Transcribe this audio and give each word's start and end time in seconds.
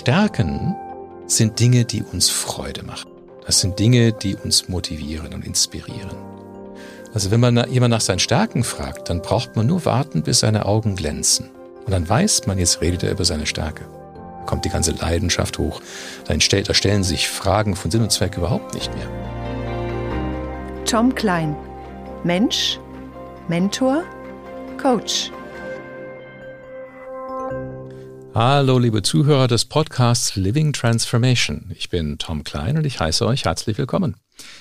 Stärken 0.00 0.74
sind 1.26 1.60
Dinge, 1.60 1.84
die 1.84 2.02
uns 2.02 2.30
Freude 2.30 2.82
machen. 2.82 3.10
Das 3.44 3.60
sind 3.60 3.78
Dinge, 3.78 4.14
die 4.14 4.34
uns 4.34 4.66
motivieren 4.66 5.34
und 5.34 5.44
inspirieren. 5.44 6.16
Also 7.12 7.30
wenn 7.30 7.40
man 7.40 7.70
jemand 7.70 7.90
nach 7.90 8.00
seinen 8.00 8.18
Stärken 8.18 8.64
fragt, 8.64 9.10
dann 9.10 9.20
braucht 9.20 9.56
man 9.56 9.66
nur 9.66 9.84
warten, 9.84 10.22
bis 10.22 10.40
seine 10.40 10.64
Augen 10.64 10.96
glänzen. 10.96 11.50
Und 11.84 11.90
dann 11.90 12.08
weiß 12.08 12.46
man, 12.46 12.58
jetzt 12.58 12.80
redet 12.80 13.02
er 13.02 13.10
über 13.10 13.26
seine 13.26 13.44
Stärke. 13.44 13.84
Da 14.14 14.46
kommt 14.46 14.64
die 14.64 14.70
ganze 14.70 14.92
Leidenschaft 14.92 15.58
hoch. 15.58 15.82
Da 16.24 16.40
stellen 16.40 17.04
sich 17.04 17.28
Fragen 17.28 17.76
von 17.76 17.90
Sinn 17.90 18.00
und 18.00 18.10
Zweck 18.10 18.38
überhaupt 18.38 18.72
nicht 18.72 18.90
mehr. 18.96 19.08
Tom 20.86 21.14
Klein. 21.14 21.54
Mensch, 22.24 22.80
Mentor, 23.48 24.04
Coach. 24.80 25.30
Hallo, 28.32 28.78
liebe 28.78 29.02
Zuhörer 29.02 29.48
des 29.48 29.64
Podcasts 29.64 30.36
Living 30.36 30.72
Transformation. 30.72 31.72
Ich 31.74 31.88
bin 31.88 32.16
Tom 32.16 32.44
Klein 32.44 32.78
und 32.78 32.86
ich 32.86 33.00
heiße 33.00 33.26
euch 33.26 33.44
herzlich 33.44 33.76
willkommen. 33.76 34.14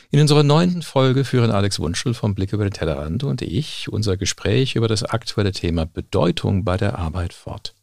In 0.10 0.20
unserer 0.20 0.42
neunten 0.42 0.82
Folge 0.82 1.24
führen 1.24 1.52
Alex 1.52 1.80
Wunschel 1.80 2.16
vom 2.16 2.34
Blick 2.34 2.52
über 2.52 2.64
den 2.64 2.74
Tellerrand 2.74 3.24
und 3.24 3.44
ich 3.44 3.88
unser 3.88 4.18
Gespräch 4.18 4.76
über 4.76 4.88
das 4.88 5.04
aktuelle 5.04 5.52
Thema 5.52 5.86
Bedeutung 5.86 6.66
bei 6.66 6.78
der 6.78 6.98
Arbeit 6.98 7.32
fort. 7.32 7.76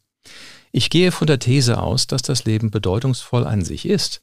Ich 0.73 0.91
gehe 0.91 1.13
von 1.13 1.29
der 1.29 1.39
These 1.39 1.81
aus, 1.81 2.09
dass 2.09 2.23
das 2.23 2.45
Leben 2.45 2.73
bedeutungsvoll 2.73 3.47
an 3.47 3.65
sich 3.65 3.87
ist. 3.87 4.23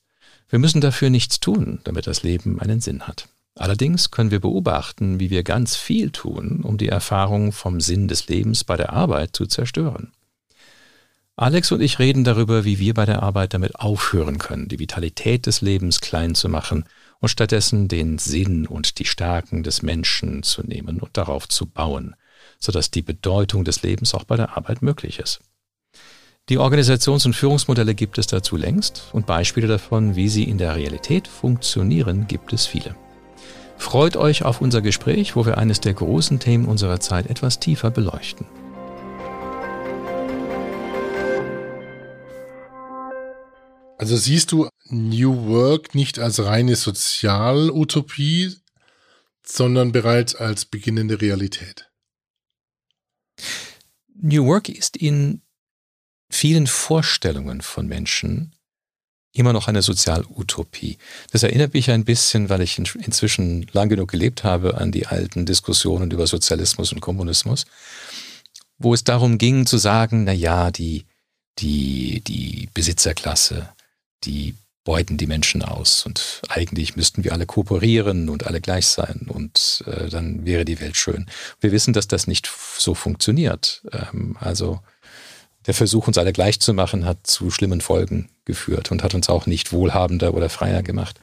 Wir 0.50 0.60
müssen 0.60 0.82
dafür 0.82 1.10
nichts 1.10 1.40
tun, 1.40 1.80
damit 1.86 2.08
das 2.08 2.24
Leben 2.24 2.60
einen 2.60 2.82
Sinn 2.82 3.08
hat. 3.08 3.30
Allerdings 3.56 4.12
können 4.12 4.32
wir 4.32 4.42
beobachten, 4.42 5.22
wie 5.22 5.30
wir 5.30 5.44
ganz 5.44 5.78
viel 5.78 6.10
tun, 6.10 6.60
um 6.62 6.78
die 6.78 6.90
Erfahrung 6.90 7.54
vom 7.54 7.80
Sinn 7.80 8.10
des 8.10 8.28
Lebens 8.28 8.66
bei 8.66 8.76
der 8.76 8.92
Arbeit 8.92 9.34
zu 9.34 9.46
zerstören. 9.46 10.12
Alex 11.36 11.72
und 11.72 11.82
ich 11.82 11.98
reden 11.98 12.24
darüber, 12.24 12.64
wie 12.64 12.78
wir 12.78 12.94
bei 12.94 13.06
der 13.06 13.24
Arbeit 13.24 13.56
damit 13.56 13.80
aufhören 13.80 14.38
können, 14.38 14.68
die 14.68 14.78
Vitalität 14.78 15.48
des 15.48 15.62
Lebens 15.62 16.00
klein 16.00 16.36
zu 16.36 16.48
machen 16.48 16.86
und 17.20 17.30
stattdessen 17.30 17.88
den 17.88 18.20
Sinn 18.20 18.68
und 18.68 19.00
die 19.00 19.06
Stärken 19.06 19.64
des 19.64 19.82
Menschen 19.82 20.44
zu 20.44 20.62
nehmen 20.62 21.00
und 21.00 21.18
darauf 21.18 21.48
zu 21.48 21.66
bauen, 21.66 22.16
sodass 22.60 22.92
die 22.92 23.02
Bedeutung 23.02 23.64
des 23.64 23.82
Lebens 23.82 24.14
auch 24.14 24.26
bei 24.26 24.38
der 24.38 24.56
Arbeit 24.56 24.84
möglich 24.84 25.18
ist. 25.18 25.40
Die 26.50 26.60
Organisations- 26.60 27.26
und 27.26 27.36
Führungsmodelle 27.36 27.96
gibt 27.96 28.20
es 28.20 28.28
dazu 28.28 28.56
längst 28.56 29.10
und 29.12 29.26
Beispiele 29.26 29.68
davon, 29.68 30.16
wie 30.16 30.30
sie 30.30 30.44
in 30.44 30.60
der 30.60 30.76
Realität 30.76 31.28
funktionieren, 31.28 32.28
gibt 32.28 32.54
es 32.54 32.68
viele. 32.68 32.96
Freut 33.78 34.18
euch 34.18 34.44
auf 34.44 34.62
unser 34.62 34.82
Gespräch, 34.82 35.36
wo 35.36 35.48
wir 35.48 35.58
eines 35.58 35.80
der 35.80 35.96
großen 35.96 36.40
Themen 36.40 36.66
unserer 36.66 37.00
Zeit 37.00 37.28
etwas 37.28 37.60
tiefer 37.60 37.90
beleuchten. 37.90 38.46
Also 44.04 44.18
siehst 44.18 44.52
du 44.52 44.68
New 44.90 45.48
Work 45.48 45.96
nicht 45.96 46.20
als 46.20 46.44
reine 46.44 46.76
Sozialutopie, 46.76 48.54
sondern 49.48 49.94
bereits 49.94 50.36
als 50.36 50.66
beginnende 50.66 51.22
Realität? 51.22 51.90
New 54.14 54.46
Work 54.46 54.68
ist 54.68 54.98
in 54.98 55.42
vielen 56.30 56.68
Vorstellungen 56.68 57.62
von 57.62 57.88
Menschen 57.88 58.54
immer 59.32 59.54
noch 59.54 59.70
eine 59.70 59.82
Sozialutopie. 59.82 60.98
Das 61.32 61.44
erinnert 61.44 61.74
mich 61.74 61.90
ein 61.90 62.04
bisschen, 62.04 62.50
weil 62.50 62.60
ich 62.60 62.78
inzwischen 62.78 63.68
lang 63.72 63.88
genug 63.88 64.12
gelebt 64.12 64.44
habe, 64.44 64.76
an 64.80 64.92
die 64.92 65.08
alten 65.08 65.46
Diskussionen 65.46 66.12
über 66.12 66.28
Sozialismus 66.28 66.92
und 66.92 67.00
Kommunismus, 67.00 67.66
wo 68.78 68.94
es 68.94 69.06
darum 69.06 69.38
ging 69.38 69.66
zu 69.66 69.78
sagen, 69.78 70.26
na 70.26 70.34
ja, 70.34 70.72
die, 70.72 71.06
die, 71.60 72.20
die 72.20 72.68
Besitzerklasse, 72.74 73.74
die 74.26 74.56
beuten 74.84 75.18
die 75.18 75.28
Menschen 75.28 75.62
aus 75.62 76.06
und 76.06 76.42
eigentlich 76.50 76.96
müssten 76.96 77.24
wir 77.24 77.32
alle 77.32 77.46
kooperieren 77.46 78.30
und 78.30 78.46
alle 78.46 78.60
gleich 78.60 78.88
sein 78.88 79.28
und 79.30 79.84
äh, 79.88 80.10
dann 80.10 80.46
wäre 80.46 80.66
die 80.66 80.82
Welt 80.82 80.98
schön. 80.98 81.28
Wir 81.62 81.72
wissen, 81.72 81.94
dass 81.94 82.08
das 82.08 82.28
nicht 82.28 82.52
so 82.78 82.94
funktioniert. 82.94 83.82
Ähm, 83.94 84.36
also 84.40 84.82
der 85.66 85.74
Versuch, 85.74 86.08
uns 86.08 86.18
alle 86.18 86.34
gleich 86.34 86.60
zu 86.60 86.74
machen, 86.74 87.06
hat 87.06 87.26
zu 87.26 87.50
schlimmen 87.50 87.80
Folgen 87.80 88.30
geführt 88.44 88.92
und 88.92 89.04
hat 89.04 89.14
uns 89.14 89.30
auch 89.30 89.46
nicht 89.46 89.72
wohlhabender 89.72 90.34
oder 90.34 90.50
freier 90.50 90.84
gemacht. 90.84 91.20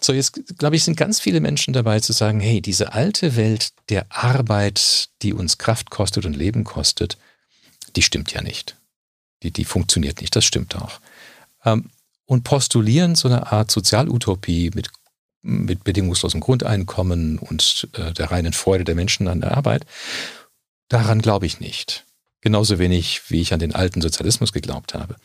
So, 0.00 0.12
jetzt 0.12 0.58
glaube 0.58 0.76
ich, 0.76 0.84
sind 0.84 0.96
ganz 0.96 1.20
viele 1.20 1.40
Menschen 1.40 1.72
dabei 1.72 2.00
zu 2.00 2.12
sagen, 2.12 2.40
hey, 2.40 2.60
diese 2.60 2.92
alte 2.92 3.36
Welt 3.36 3.70
der 3.88 4.04
Arbeit, 4.10 5.08
die 5.22 5.32
uns 5.32 5.56
Kraft 5.56 5.88
kostet 5.88 6.26
und 6.26 6.34
Leben 6.34 6.64
kostet, 6.64 7.16
die 7.96 8.02
stimmt 8.02 8.32
ja 8.32 8.42
nicht. 8.42 8.76
Die, 9.42 9.50
die 9.50 9.64
funktioniert 9.64 10.20
nicht, 10.20 10.36
das 10.36 10.44
stimmt 10.44 10.76
auch. 10.76 11.00
Ähm, 11.64 11.88
und 12.26 12.44
postulieren 12.44 13.14
so 13.14 13.28
eine 13.28 13.52
Art 13.52 13.70
Sozialutopie 13.70 14.70
mit, 14.74 14.90
mit 15.42 15.84
bedingungslosem 15.84 16.40
Grundeinkommen 16.40 17.38
und 17.38 17.88
äh, 17.94 18.12
der 18.12 18.30
reinen 18.30 18.52
Freude 18.52 18.84
der 18.84 18.94
Menschen 18.94 19.28
an 19.28 19.40
der 19.40 19.56
Arbeit. 19.56 19.86
Daran 20.88 21.22
glaube 21.22 21.46
ich 21.46 21.60
nicht. 21.60 22.06
Genauso 22.40 22.78
wenig, 22.78 23.30
wie 23.30 23.40
ich 23.40 23.52
an 23.52 23.60
den 23.60 23.74
alten 23.74 24.02
Sozialismus 24.02 24.52
geglaubt 24.52 24.94
habe. 24.94 25.16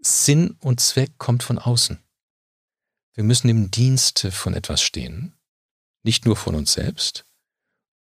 Sinn 0.00 0.56
und 0.60 0.80
Zweck 0.80 1.18
kommt 1.18 1.42
von 1.42 1.58
außen. 1.58 1.98
Wir 3.14 3.24
müssen 3.24 3.48
im 3.48 3.70
Dienste 3.70 4.30
von 4.30 4.54
etwas 4.54 4.80
stehen, 4.80 5.34
nicht 6.02 6.24
nur 6.24 6.36
von 6.36 6.54
uns 6.54 6.72
selbst, 6.72 7.24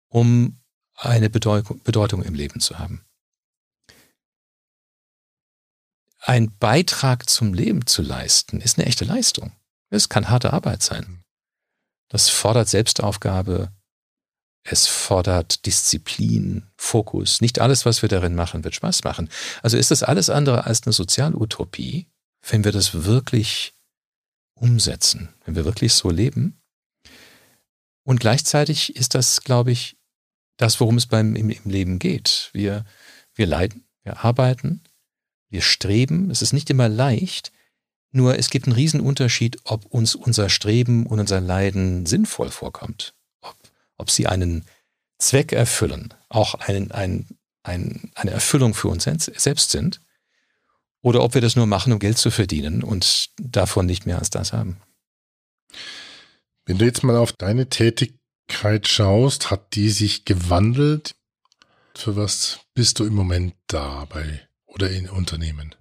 um 0.07 0.59
eine 0.93 1.29
Bedeutung 1.29 2.21
im 2.23 2.35
Leben 2.35 2.59
zu 2.59 2.79
haben. 2.79 3.06
Ein 6.27 6.51
Beitrag 6.57 7.29
zum 7.29 7.53
Leben 7.53 7.87
zu 7.87 8.01
leisten, 8.01 8.59
ist 8.59 8.77
eine 8.77 8.85
echte 8.85 9.05
Leistung. 9.05 9.53
Es 9.89 10.09
kann 10.09 10.29
harte 10.29 10.51
Arbeit 10.51 10.83
sein. 10.83 11.23
Das 12.09 12.27
fordert 12.27 12.67
Selbstaufgabe, 12.67 13.71
es 14.63 14.87
fordert 14.87 15.65
Disziplin, 15.65 16.67
Fokus. 16.75 17.39
Nicht 17.39 17.59
alles, 17.59 17.85
was 17.85 18.01
wir 18.01 18.09
darin 18.09 18.35
machen, 18.35 18.65
wird 18.65 18.75
Spaß 18.75 19.05
machen. 19.05 19.29
Also 19.63 19.77
ist 19.77 19.91
das 19.91 20.03
alles 20.03 20.29
andere 20.29 20.65
als 20.65 20.83
eine 20.83 20.91
Sozialutopie, 20.91 22.09
wenn 22.49 22.65
wir 22.65 22.73
das 22.73 23.05
wirklich 23.05 23.73
umsetzen, 24.53 25.33
wenn 25.45 25.55
wir 25.55 25.63
wirklich 25.63 25.93
so 25.93 26.09
leben. 26.09 26.61
Und 28.03 28.19
gleichzeitig 28.19 28.97
ist 28.97 29.15
das, 29.15 29.41
glaube 29.43 29.71
ich, 29.71 29.97
das, 30.57 30.81
worum 30.81 30.97
es 30.97 31.05
beim 31.05 31.37
im, 31.37 31.49
im 31.49 31.69
Leben 31.69 31.99
geht. 31.99 32.49
Wir, 32.51 32.83
wir 33.33 33.45
leiden, 33.45 33.85
wir 34.03 34.25
arbeiten, 34.25 34.81
wir 35.49 35.61
streben, 35.61 36.29
es 36.31 36.41
ist 36.41 36.53
nicht 36.53 36.69
immer 36.69 36.89
leicht, 36.89 37.51
nur 38.11 38.37
es 38.37 38.49
gibt 38.49 38.67
einen 38.67 38.75
Riesenunterschied, 38.75 39.59
ob 39.63 39.85
uns 39.85 40.15
unser 40.15 40.49
Streben 40.49 41.05
und 41.05 41.19
unser 41.19 41.41
Leiden 41.41 42.05
sinnvoll 42.05 42.49
vorkommt, 42.49 43.13
ob, 43.41 43.55
ob 43.97 44.11
sie 44.11 44.27
einen 44.27 44.65
Zweck 45.19 45.51
erfüllen, 45.51 46.13
auch 46.29 46.55
einen, 46.55 46.91
ein, 46.91 47.27
ein, 47.63 48.11
eine 48.15 48.31
Erfüllung 48.31 48.73
für 48.73 48.87
uns 48.87 49.03
selbst 49.03 49.71
sind, 49.71 50.01
oder 51.01 51.23
ob 51.23 51.33
wir 51.35 51.41
das 51.41 51.55
nur 51.55 51.67
machen, 51.67 51.93
um 51.93 51.99
Geld 51.99 52.17
zu 52.17 52.31
verdienen 52.31 52.83
und 52.83 53.29
davon 53.37 53.85
nicht 53.85 54.05
mehr 54.05 54.19
als 54.19 54.29
das 54.29 54.51
haben. 54.51 54.77
Wenn 56.65 56.77
du 56.77 56.85
jetzt 56.85 57.03
mal 57.03 57.15
auf 57.15 57.31
deine 57.31 57.69
Tätigkeit 57.69 58.87
schaust, 58.87 59.49
hat 59.51 59.75
die 59.75 59.89
sich 59.89 60.25
gewandelt? 60.25 61.15
Für 61.95 62.15
was 62.15 62.59
bist 62.73 62.99
du 62.99 63.05
im 63.05 63.13
Moment 63.13 63.55
da 63.67 64.05
bei 64.05 64.46
oder 64.67 64.89
in 64.89 65.09
Unternehmen? 65.09 65.75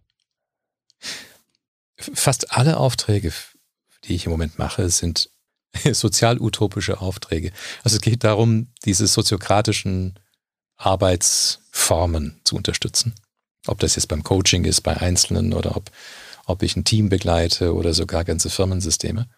Fast 1.98 2.52
alle 2.52 2.78
Aufträge, 2.78 3.32
die 4.04 4.14
ich 4.14 4.26
im 4.26 4.32
Moment 4.32 4.58
mache, 4.58 4.88
sind 4.88 5.30
sozial-utopische 5.84 7.00
Aufträge. 7.00 7.52
Also 7.84 7.96
es 7.96 8.02
geht 8.02 8.24
darum, 8.24 8.68
diese 8.84 9.06
soziokratischen 9.06 10.18
Arbeitsformen 10.76 12.40
zu 12.44 12.56
unterstützen. 12.56 13.14
Ob 13.66 13.80
das 13.80 13.96
jetzt 13.96 14.08
beim 14.08 14.22
Coaching 14.22 14.64
ist, 14.64 14.82
bei 14.82 14.96
Einzelnen 14.96 15.52
oder 15.52 15.76
ob, 15.76 15.90
ob 16.44 16.62
ich 16.62 16.76
ein 16.76 16.84
Team 16.84 17.08
begleite 17.08 17.74
oder 17.74 17.94
sogar 17.94 18.24
ganze 18.24 18.50
Firmensysteme. 18.50 19.28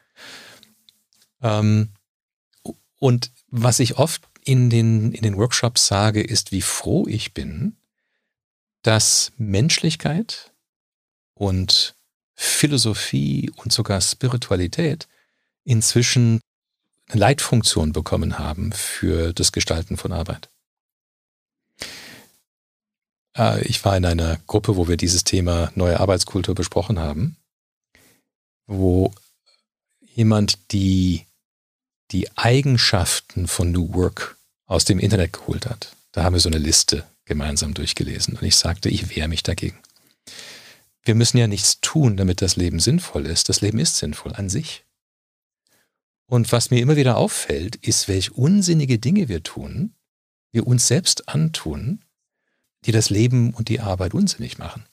Ähm, 1.43 1.91
und 2.99 3.31
was 3.49 3.79
ich 3.79 3.97
oft 3.97 4.23
in 4.45 4.71
den, 4.71 5.13
in 5.13 5.23
den 5.23 5.37
Workshops 5.37 5.87
sage, 5.87 6.23
ist, 6.23 6.53
wie 6.53 6.63
froh 6.63 7.07
ich 7.07 7.33
bin, 7.33 7.77
dass 8.89 9.33
Menschlichkeit 9.37 10.51
und 11.35 11.95
Philosophie 12.35 13.53
und 13.57 13.71
sogar 13.71 14.01
Spiritualität 14.01 15.09
inzwischen 15.65 16.41
eine 17.11 17.21
Leitfunktion 17.21 17.93
bekommen 17.93 18.39
haben 18.39 18.73
für 18.73 19.35
das 19.35 19.53
Gestalten 19.53 19.99
von 19.99 20.13
Arbeit. 20.13 20.49
Äh, 23.37 23.61
ich 23.67 23.85
war 23.85 23.95
in 23.95 24.07
einer 24.07 24.39
Gruppe, 24.47 24.77
wo 24.77 24.89
wir 24.89 24.97
dieses 24.97 25.23
Thema 25.23 25.71
neue 25.75 26.01
Arbeitskultur 26.01 26.55
besprochen 26.55 26.99
haben, 26.99 27.37
wo 28.67 29.13
jemand 30.15 30.73
die, 30.73 31.27
die 32.11 32.35
Eigenschaften 32.39 33.49
von 33.49 33.71
New 33.71 33.93
Work 33.93 34.39
aus 34.65 34.87
dem 34.87 34.99
Internet 34.99 35.35
geholt 35.35 35.67
hat. 35.67 35.95
Da 36.13 36.25
haben 36.25 36.33
wir 36.33 36.41
so 36.41 36.49
eine 36.49 36.57
Liste 36.57 37.05
gemeinsam 37.29 37.75
durchgelesen. 37.75 38.37
Und 38.37 38.43
ich 38.43 38.57
sagte, 38.57 38.89
ich 38.89 39.15
wehre 39.15 39.29
mich 39.29 39.43
dagegen. 39.43 39.79
wir 41.05 41.15
müssen 41.15 41.39
ja 41.39 41.47
nichts 41.47 41.81
tun, 41.81 42.19
damit 42.19 42.43
das 42.43 42.57
Leben 42.57 42.81
sinnvoll 42.81 43.25
ist. 43.25 43.49
Das 43.49 43.63
Leben 43.63 43.79
ist 43.79 43.97
sinnvoll 43.97 44.35
an 44.35 44.51
sich. 44.51 44.85
Und 46.27 46.53
was 46.53 46.71
mir 46.71 46.81
immer 46.81 46.97
wieder 46.97 47.17
auffällt, 47.17 47.77
ist, 47.77 48.09
welch 48.09 48.33
unsinnige 48.33 48.99
Dinge 48.99 49.29
wir 49.29 49.43
tun, 49.43 49.95
wir 50.53 50.67
uns 50.67 50.87
selbst 50.87 51.29
antun, 51.29 52.05
die 52.85 52.93
das 52.93 53.09
Leben 53.09 53.55
und 53.55 53.69
die 53.69 53.81
Arbeit 53.81 54.13
unsinnig 54.13 54.59
machen. 54.59 54.85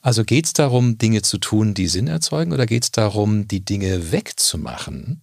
Also 0.00 0.24
geht 0.24 0.46
es 0.46 0.52
darum, 0.52 0.98
Dinge 0.98 1.22
zu 1.22 1.38
tun, 1.38 1.74
die 1.74 1.88
Sinn 1.88 2.06
erzeugen, 2.06 2.52
oder 2.52 2.66
geht 2.66 2.84
es 2.84 2.90
darum, 2.92 3.48
die 3.48 3.64
Dinge 3.64 4.12
wegzumachen, 4.12 5.22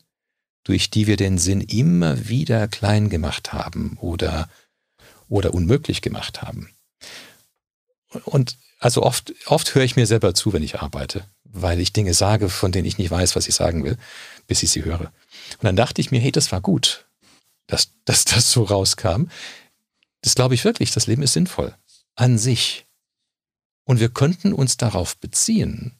durch 0.63 0.89
die 0.89 1.07
wir 1.07 1.17
den 1.17 1.37
Sinn 1.37 1.61
immer 1.61 2.27
wieder 2.27 2.67
klein 2.67 3.09
gemacht 3.09 3.53
haben 3.53 3.97
oder, 3.99 4.49
oder 5.29 5.53
unmöglich 5.53 6.01
gemacht 6.01 6.41
haben? 6.41 6.69
Und 8.25 8.57
also 8.79 9.03
oft, 9.03 9.33
oft 9.45 9.75
höre 9.75 9.83
ich 9.83 9.95
mir 9.95 10.07
selber 10.07 10.33
zu, 10.33 10.53
wenn 10.53 10.63
ich 10.63 10.79
arbeite, 10.79 11.25
weil 11.43 11.79
ich 11.79 11.93
Dinge 11.93 12.13
sage, 12.13 12.49
von 12.49 12.71
denen 12.71 12.87
ich 12.87 12.97
nicht 12.97 13.11
weiß, 13.11 13.35
was 13.35 13.47
ich 13.47 13.55
sagen 13.55 13.83
will, 13.83 13.97
bis 14.47 14.63
ich 14.63 14.71
sie 14.71 14.83
höre. 14.83 15.01
Und 15.01 15.63
dann 15.63 15.75
dachte 15.75 16.01
ich 16.01 16.11
mir, 16.11 16.19
hey, 16.19 16.31
das 16.31 16.51
war 16.51 16.61
gut, 16.61 17.05
dass, 17.67 17.91
dass 18.05 18.25
das 18.25 18.51
so 18.51 18.63
rauskam. 18.63 19.25
Das 20.21 20.35
glaube 20.35 20.55
ich 20.55 20.65
wirklich, 20.65 20.91
das 20.91 21.07
Leben 21.07 21.23
ist 21.23 21.33
sinnvoll 21.33 21.75
an 22.15 22.37
sich. 22.37 22.85
Und 23.85 23.99
wir 23.99 24.09
könnten 24.09 24.53
uns 24.53 24.77
darauf 24.77 25.17
beziehen 25.17 25.93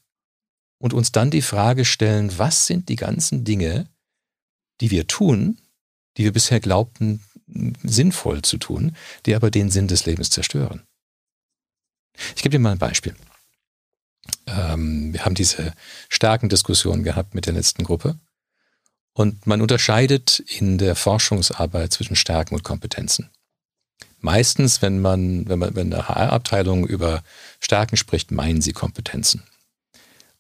und 0.78 0.94
uns 0.94 1.12
dann 1.12 1.32
die 1.32 1.42
Frage 1.42 1.86
stellen, 1.86 2.38
was 2.38 2.66
sind 2.68 2.90
die 2.90 2.98
ganzen 2.98 3.46
Dinge, 3.46 3.88
die 4.82 4.92
wir 4.92 5.08
tun, 5.08 5.60
die 6.18 6.24
wir 6.24 6.34
bisher 6.34 6.60
glaubten 6.60 7.24
sinnvoll 7.84 8.42
zu 8.42 8.58
tun, 8.58 8.96
die 9.26 9.36
aber 9.36 9.52
den 9.52 9.70
Sinn 9.72 9.88
des 9.88 10.06
Lebens 10.06 10.30
zerstören. 10.30 10.84
Ich 12.36 12.44
gebe 12.44 12.52
dir 12.52 12.60
mal 12.60 12.74
ein 12.74 12.80
Beispiel. 12.80 13.16
Ähm, 14.46 15.14
wir 15.14 15.26
haben 15.26 15.36
diese 15.36 15.74
starken 16.10 16.50
Diskussionen 16.50 17.04
gehabt 17.04 17.34
mit 17.34 17.46
der 17.46 17.54
letzten 17.54 17.84
Gruppe. 17.84 18.20
Und 19.14 19.48
man 19.48 19.62
unterscheidet 19.62 20.40
in 20.40 20.78
der 20.78 20.96
Forschungsarbeit 20.96 21.92
zwischen 21.92 22.16
Stärken 22.16 22.56
und 22.56 22.64
Kompetenzen. 22.64 23.30
Meistens, 24.20 24.82
wenn 24.82 25.02
man, 25.02 25.48
wenn 25.48 25.60
man, 25.60 25.76
wenn 25.76 25.94
eine 25.94 26.08
HR-Abteilung 26.08 26.86
über 26.86 27.24
Stärken 27.60 27.98
spricht, 27.98 28.32
meinen 28.32 28.62
sie 28.62 28.74
Kompetenzen. 28.74 29.44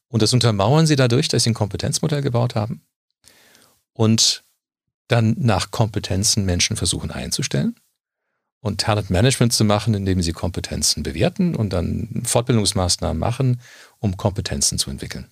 Und 0.09 0.21
das 0.21 0.33
untermauern 0.33 0.87
sie 0.87 0.95
dadurch, 0.95 1.27
dass 1.27 1.43
sie 1.43 1.51
ein 1.51 1.55
Kompetenzmodell 1.55 2.21
gebaut 2.21 2.55
haben 2.55 2.81
und 3.93 4.43
dann 5.09 5.35
nach 5.37 5.71
Kompetenzen 5.71 6.45
Menschen 6.45 6.77
versuchen 6.77 7.11
einzustellen 7.11 7.75
und 8.61 8.81
Talent 8.81 9.09
Management 9.09 9.51
zu 9.51 9.65
machen, 9.65 9.93
indem 9.93 10.21
sie 10.21 10.31
Kompetenzen 10.31 11.03
bewerten 11.03 11.55
und 11.55 11.71
dann 11.71 12.23
Fortbildungsmaßnahmen 12.25 13.17
machen, 13.17 13.61
um 13.99 14.17
Kompetenzen 14.17 14.77
zu 14.77 14.89
entwickeln. 14.89 15.27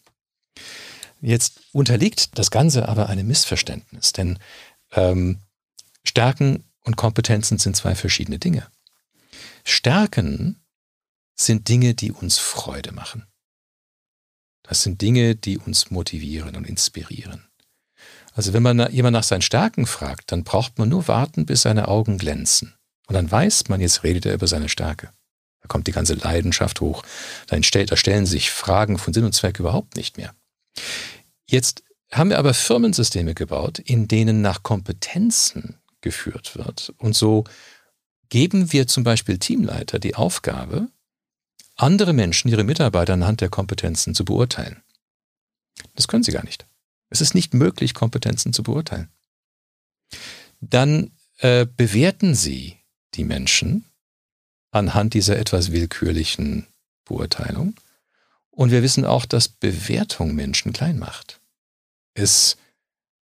Jetzt 1.21 1.61
unterliegt 1.71 2.37
das 2.37 2.51
Ganze 2.51 2.87
aber 2.87 3.09
einem 3.09 3.27
Missverständnis, 3.27 4.13
denn 4.13 4.39
ähm, 4.91 5.39
Stärken 6.03 6.63
und 6.83 6.95
Kompetenzen 6.95 7.57
sind 7.57 7.75
zwei 7.75 7.95
verschiedene 7.95 8.39
Dinge. 8.39 8.67
Stärken 9.63 10.61
sind 11.35 11.67
Dinge, 11.69 11.93
die 11.93 12.11
uns 12.11 12.37
Freude 12.37 12.91
machen. 12.91 13.27
Das 14.63 14.83
sind 14.83 15.01
Dinge, 15.01 15.35
die 15.35 15.57
uns 15.57 15.91
motivieren 15.91 16.55
und 16.55 16.65
inspirieren. 16.65 17.46
Also 18.37 18.53
wenn 18.53 18.61
man 18.61 18.91
jemand 18.91 19.13
nach 19.13 19.23
seinen 19.23 19.41
Stärken 19.41 19.87
fragt, 19.87 20.31
dann 20.31 20.43
braucht 20.43 20.77
man 20.77 20.87
nur 20.87 21.07
warten, 21.07 21.47
bis 21.47 21.63
seine 21.63 21.87
Augen 21.87 22.19
glänzen. 22.19 22.75
Und 23.07 23.15
dann 23.15 23.31
weiß 23.31 23.67
man, 23.67 23.81
jetzt 23.81 24.03
redet 24.03 24.27
er 24.27 24.35
über 24.35 24.45
seine 24.45 24.69
Stärke. 24.69 25.09
Da 25.61 25.67
kommt 25.67 25.87
die 25.87 25.91
ganze 25.91 26.13
Leidenschaft 26.13 26.79
hoch. 26.79 27.01
Da, 27.47 27.55
entstellt, 27.55 27.91
da 27.91 27.97
stellen 27.97 28.27
sich 28.27 28.51
Fragen 28.51 28.99
von 28.99 29.11
Sinn 29.11 29.23
und 29.23 29.33
Zweck 29.33 29.59
überhaupt 29.59 29.95
nicht 29.95 30.17
mehr. 30.17 30.35
Jetzt 31.49 31.81
haben 32.11 32.29
wir 32.29 32.37
aber 32.37 32.53
Firmensysteme 32.53 33.33
gebaut, 33.33 33.79
in 33.79 34.07
denen 34.07 34.43
nach 34.43 34.61
Kompetenzen 34.61 35.79
geführt 36.01 36.55
wird. 36.55 36.93
Und 36.99 37.15
so 37.15 37.43
geben 38.29 38.71
wir 38.71 38.85
zum 38.85 39.03
Beispiel 39.03 39.39
Teamleiter 39.39 39.97
die 39.97 40.13
Aufgabe, 40.13 40.89
andere 41.75 42.13
Menschen, 42.13 42.49
ihre 42.49 42.63
Mitarbeiter 42.63 43.13
anhand 43.13 43.41
der 43.41 43.49
Kompetenzen 43.49 44.13
zu 44.13 44.25
beurteilen. 44.25 44.83
Das 45.95 46.07
können 46.07 46.23
sie 46.23 46.31
gar 46.31 46.45
nicht. 46.45 46.66
Es 47.09 47.21
ist 47.21 47.33
nicht 47.33 47.53
möglich, 47.53 47.93
Kompetenzen 47.93 48.53
zu 48.53 48.63
beurteilen. 48.63 49.09
Dann 50.59 51.11
äh, 51.39 51.65
bewerten 51.65 52.35
sie 52.35 52.77
die 53.13 53.23
Menschen 53.23 53.85
anhand 54.71 55.13
dieser 55.13 55.37
etwas 55.37 55.71
willkürlichen 55.71 56.67
Beurteilung. 57.05 57.75
Und 58.51 58.71
wir 58.71 58.83
wissen 58.83 59.05
auch, 59.05 59.25
dass 59.25 59.47
Bewertung 59.47 60.33
Menschen 60.33 60.73
klein 60.73 60.97
macht. 60.97 61.39
Es 62.13 62.57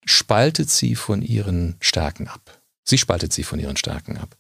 spaltet 0.05 0.71
sie 0.71 0.97
von 0.97 1.23
ihren 1.23 1.77
Stärken 1.81 2.27
ab. 2.29 2.63
Sie 2.85 2.99
spaltet 2.99 3.33
sie 3.33 3.45
von 3.45 3.61
ihren 3.61 3.77
Stärken 3.77 4.17
ab. 4.17 4.37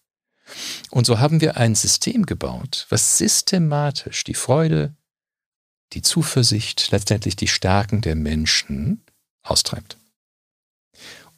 Und 0.90 1.06
so 1.06 1.20
haben 1.20 1.40
wir 1.40 1.56
ein 1.56 1.74
System 1.74 2.26
gebaut, 2.26 2.86
was 2.88 3.18
systematisch 3.18 4.24
die 4.24 4.34
Freude, 4.34 4.94
die 5.92 6.02
Zuversicht, 6.02 6.90
letztendlich 6.90 7.36
die 7.36 7.48
Stärken 7.48 8.00
der 8.00 8.16
Menschen 8.16 9.04
austreibt. 9.42 9.96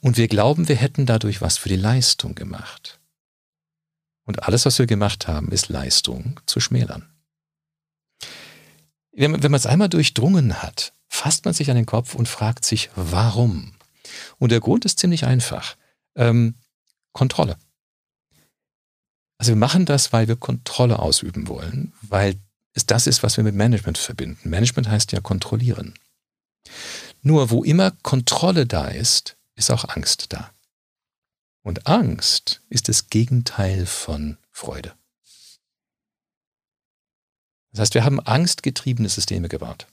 Und 0.00 0.16
wir 0.16 0.28
glauben, 0.28 0.68
wir 0.68 0.76
hätten 0.76 1.06
dadurch 1.06 1.40
was 1.40 1.58
für 1.58 1.68
die 1.68 1.76
Leistung 1.76 2.34
gemacht. 2.34 2.98
Und 4.24 4.42
alles, 4.44 4.66
was 4.66 4.78
wir 4.78 4.86
gemacht 4.86 5.28
haben, 5.28 5.50
ist 5.50 5.68
Leistung 5.68 6.40
zu 6.46 6.60
schmälern. 6.60 7.08
Wenn 9.12 9.32
man 9.32 9.54
es 9.54 9.66
einmal 9.66 9.88
durchdrungen 9.88 10.62
hat, 10.62 10.94
fasst 11.08 11.44
man 11.44 11.54
sich 11.54 11.70
an 11.70 11.76
den 11.76 11.86
Kopf 11.86 12.14
und 12.14 12.28
fragt 12.28 12.64
sich, 12.64 12.90
warum? 12.94 13.74
Und 14.38 14.52
der 14.52 14.60
Grund 14.60 14.84
ist 14.84 14.98
ziemlich 14.98 15.24
einfach. 15.26 15.76
Ähm, 16.16 16.54
Kontrolle. 17.12 17.56
Also 19.38 19.52
wir 19.52 19.56
machen 19.56 19.86
das, 19.86 20.12
weil 20.12 20.28
wir 20.28 20.36
Kontrolle 20.36 20.98
ausüben 20.98 21.48
wollen, 21.48 21.92
weil 22.00 22.36
es 22.74 22.86
das 22.86 23.06
ist, 23.06 23.22
was 23.22 23.36
wir 23.36 23.44
mit 23.44 23.54
Management 23.54 23.98
verbinden. 23.98 24.48
Management 24.48 24.88
heißt 24.88 25.12
ja 25.12 25.20
kontrollieren. 25.20 25.94
Nur 27.22 27.50
wo 27.50 27.62
immer 27.64 27.92
Kontrolle 28.02 28.66
da 28.66 28.88
ist, 28.88 29.36
ist 29.54 29.70
auch 29.70 29.84
Angst 29.88 30.32
da. 30.32 30.52
Und 31.62 31.86
Angst 31.86 32.62
ist 32.68 32.88
das 32.88 33.06
Gegenteil 33.08 33.86
von 33.86 34.38
Freude. 34.50 34.96
Das 37.70 37.80
heißt, 37.80 37.94
wir 37.94 38.04
haben 38.04 38.20
angstgetriebene 38.20 39.08
Systeme 39.08 39.48
gebaut. 39.48 39.86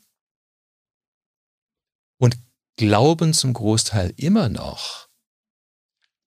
Und 2.18 2.38
glauben 2.76 3.34
zum 3.34 3.54
Großteil 3.54 4.14
immer 4.18 4.50
noch, 4.50 5.08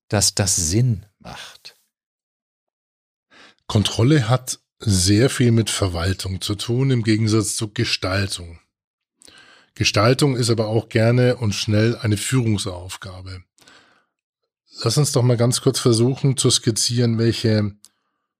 dass 0.08 0.34
das 0.34 0.56
Sinn 0.56 1.06
macht. 1.18 1.76
Kontrolle 3.66 4.28
hat 4.28 4.60
sehr 4.78 5.30
viel 5.30 5.50
mit 5.50 5.70
Verwaltung 5.70 6.40
zu 6.40 6.54
tun, 6.54 6.90
im 6.90 7.02
Gegensatz 7.02 7.56
zu 7.56 7.72
Gestaltung. 7.72 8.61
Gestaltung 9.74 10.36
ist 10.36 10.50
aber 10.50 10.68
auch 10.68 10.88
gerne 10.88 11.36
und 11.36 11.54
schnell 11.54 11.96
eine 11.96 12.16
Führungsaufgabe. 12.16 13.42
Lass 14.82 14.98
uns 14.98 15.12
doch 15.12 15.22
mal 15.22 15.36
ganz 15.36 15.60
kurz 15.60 15.78
versuchen 15.78 16.36
zu 16.36 16.50
skizzieren, 16.50 17.18
welche 17.18 17.74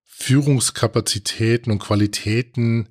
Führungskapazitäten 0.05 1.73
und 1.73 1.79
Qualitäten 1.79 2.89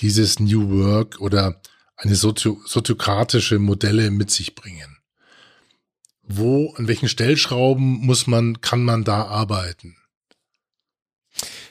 dieses 0.00 0.40
New 0.40 0.70
Work 0.70 1.20
oder 1.20 1.60
eine 1.96 2.14
sozio 2.14 2.60
soziokratische 2.66 3.58
Modelle 3.58 4.10
mit 4.10 4.30
sich 4.30 4.54
bringen. 4.54 4.98
Wo, 6.22 6.74
an 6.76 6.88
welchen 6.88 7.08
Stellschrauben 7.08 7.84
muss 7.84 8.26
man, 8.26 8.60
kann 8.60 8.82
man 8.82 9.04
da 9.04 9.24
arbeiten? 9.26 9.96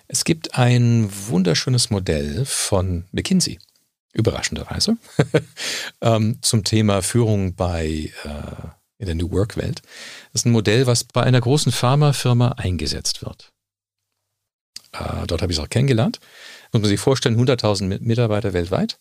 Es 0.07 0.23
gibt 0.23 0.55
ein 0.55 1.09
wunderschönes 1.27 1.89
Modell 1.89 2.45
von 2.45 3.05
McKinsey, 3.11 3.59
überraschenderweise, 4.15 4.97
ähm, 6.01 6.39
zum 6.41 6.63
Thema 6.63 7.01
Führung 7.01 7.55
bei 7.55 8.11
äh, 8.23 8.67
in 8.97 9.05
der 9.05 9.15
New 9.15 9.31
Work 9.31 9.57
Welt. 9.57 9.81
Das 10.31 10.41
ist 10.41 10.45
ein 10.45 10.51
Modell, 10.51 10.87
was 10.87 11.03
bei 11.03 11.21
einer 11.21 11.41
großen 11.41 11.71
Pharmafirma 11.71 12.53
eingesetzt 12.53 13.23
wird. 13.23 13.51
Äh, 14.93 15.27
dort 15.27 15.41
habe 15.41 15.51
ich 15.51 15.59
es 15.59 15.63
auch 15.63 15.69
kennengelernt. 15.69 16.19
Muss 16.71 16.81
man 16.81 16.89
sich 16.89 16.99
vorstellen, 16.99 17.39
100.000 17.39 17.99
Mitarbeiter 18.01 18.53
weltweit 18.53 18.97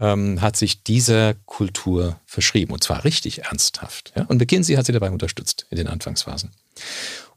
ähm, 0.00 0.40
hat 0.40 0.56
sich 0.56 0.82
dieser 0.82 1.34
Kultur 1.46 2.20
verschrieben 2.26 2.72
und 2.72 2.82
zwar 2.82 3.04
richtig 3.04 3.44
ernsthaft. 3.44 4.12
Ja? 4.16 4.24
Und 4.24 4.38
McKinsey 4.38 4.76
hat 4.76 4.86
sie 4.86 4.92
dabei 4.92 5.10
unterstützt 5.10 5.66
in 5.70 5.76
den 5.76 5.86
Anfangsphasen. 5.86 6.50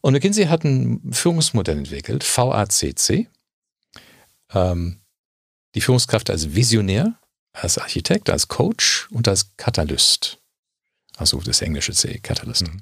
Und 0.02 0.14
McKinsey 0.14 0.46
hat 0.46 0.64
ein 0.64 1.12
Führungsmodell 1.12 1.78
entwickelt, 1.78 2.24
VACC. 2.24 3.28
Ähm, 4.54 5.00
die 5.76 5.82
Führungskraft 5.82 6.30
als 6.30 6.56
Visionär, 6.56 7.20
als 7.54 7.78
Architekt, 7.78 8.30
als 8.30 8.48
Coach 8.48 9.08
und 9.12 9.28
als 9.28 9.56
Katalyst 9.58 10.40
also 11.20 11.40
das 11.42 11.62
englische 11.62 11.94
C, 11.94 12.20
Catalyst. 12.20 12.68
Mhm. 12.68 12.82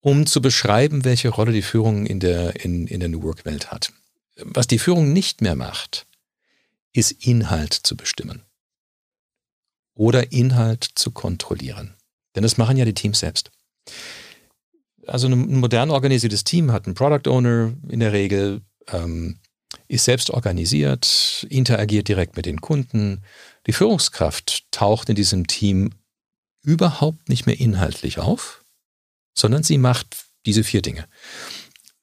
Um 0.00 0.26
zu 0.26 0.40
beschreiben, 0.40 1.04
welche 1.04 1.28
Rolle 1.28 1.52
die 1.52 1.62
Führung 1.62 2.06
in 2.06 2.20
der, 2.20 2.64
in, 2.64 2.86
in 2.86 3.00
der 3.00 3.08
New 3.08 3.22
Work-Welt 3.22 3.70
hat. 3.70 3.92
Was 4.36 4.66
die 4.66 4.78
Führung 4.78 5.12
nicht 5.12 5.40
mehr 5.40 5.56
macht, 5.56 6.06
ist 6.92 7.12
Inhalt 7.26 7.72
zu 7.72 7.96
bestimmen 7.96 8.42
oder 9.94 10.32
Inhalt 10.32 10.84
zu 10.94 11.10
kontrollieren. 11.10 11.94
Denn 12.34 12.42
das 12.42 12.58
machen 12.58 12.76
ja 12.76 12.84
die 12.84 12.94
Teams 12.94 13.20
selbst. 13.20 13.50
Also 15.06 15.28
ein 15.28 15.58
modern 15.58 15.90
organisiertes 15.90 16.44
Team 16.44 16.70
hat 16.72 16.86
einen 16.86 16.94
Product 16.94 17.30
Owner 17.30 17.72
in 17.88 18.00
der 18.00 18.12
Regel, 18.12 18.62
ähm, 18.88 19.40
ist 19.88 20.04
selbst 20.04 20.30
organisiert, 20.30 21.46
interagiert 21.48 22.08
direkt 22.08 22.36
mit 22.36 22.46
den 22.46 22.60
Kunden. 22.60 23.22
Die 23.66 23.72
Führungskraft 23.72 24.70
taucht 24.70 25.08
in 25.08 25.16
diesem 25.16 25.46
Team 25.46 25.90
überhaupt 26.62 27.28
nicht 27.28 27.46
mehr 27.46 27.58
inhaltlich 27.58 28.18
auf, 28.18 28.64
sondern 29.34 29.62
sie 29.62 29.78
macht 29.78 30.26
diese 30.46 30.64
vier 30.64 30.82
Dinge. 30.82 31.06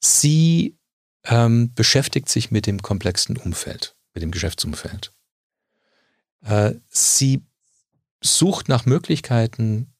Sie 0.00 0.76
ähm, 1.24 1.72
beschäftigt 1.74 2.28
sich 2.28 2.50
mit 2.50 2.66
dem 2.66 2.82
komplexen 2.82 3.36
Umfeld, 3.36 3.96
mit 4.14 4.22
dem 4.22 4.30
Geschäftsumfeld. 4.30 5.12
Äh, 6.42 6.74
sie 6.90 7.42
sucht 8.22 8.68
nach 8.68 8.86
Möglichkeiten, 8.86 9.92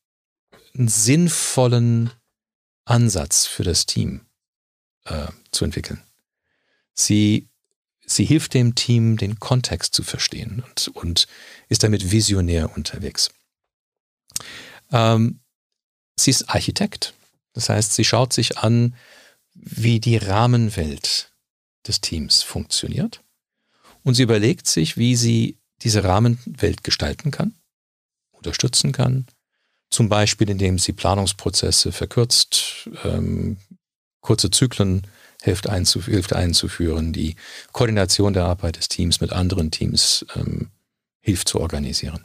einen 0.74 0.88
sinnvollen 0.88 2.10
Ansatz 2.84 3.46
für 3.46 3.62
das 3.62 3.86
Team 3.86 4.26
äh, 5.04 5.28
zu 5.52 5.64
entwickeln. 5.64 6.02
Sie, 6.94 7.48
sie 8.06 8.24
hilft 8.24 8.54
dem 8.54 8.74
Team, 8.74 9.16
den 9.16 9.38
Kontext 9.40 9.94
zu 9.94 10.02
verstehen 10.02 10.62
und, 10.66 10.88
und 10.88 11.26
ist 11.68 11.82
damit 11.82 12.10
visionär 12.10 12.74
unterwegs. 12.76 13.30
Ähm, 14.92 15.40
sie 16.16 16.30
ist 16.30 16.48
Architekt. 16.48 17.14
Das 17.52 17.68
heißt, 17.68 17.94
sie 17.94 18.04
schaut 18.04 18.32
sich 18.32 18.58
an, 18.58 18.94
wie 19.54 20.00
die 20.00 20.16
Rahmenwelt 20.16 21.32
des 21.86 22.00
Teams 22.00 22.42
funktioniert 22.42 23.22
und 24.02 24.14
sie 24.14 24.22
überlegt 24.22 24.66
sich, 24.66 24.96
wie 24.96 25.16
sie 25.16 25.58
diese 25.82 26.04
Rahmenwelt 26.04 26.82
gestalten 26.82 27.30
kann, 27.30 27.54
unterstützen 28.32 28.92
kann, 28.92 29.26
zum 29.90 30.08
Beispiel 30.08 30.50
indem 30.50 30.78
sie 30.78 30.92
Planungsprozesse 30.92 31.92
verkürzt, 31.92 32.88
ähm, 33.04 33.58
kurze 34.20 34.50
Zyklen 34.50 35.06
hilft, 35.44 35.68
einzuf 35.68 36.06
hilft, 36.06 36.32
einzuführen, 36.32 37.12
die 37.12 37.36
Koordination 37.72 38.32
der 38.32 38.44
Arbeit 38.44 38.76
des 38.76 38.88
Teams 38.88 39.20
mit 39.20 39.32
anderen 39.32 39.70
Teams 39.70 40.24
ähm, 40.34 40.70
hilft 41.20 41.48
zu 41.48 41.60
organisieren. 41.60 42.24